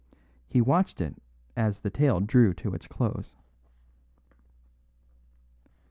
[0.47, 1.21] He watched it
[1.55, 3.35] as the tale drew to its close.